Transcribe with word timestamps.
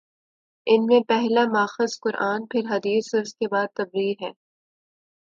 ان 0.67 0.85
میں 0.85 0.99
پہلا 1.07 1.41
ماخذ 1.53 1.99
قرآن، 1.99 2.45
پھر 2.45 2.61
حدیث 2.69 3.13
اور 3.13 3.21
اس 3.21 3.33
کے 3.35 3.47
بعد 3.47 3.67
طبری 3.75 4.11
ہیں۔ 4.11 4.31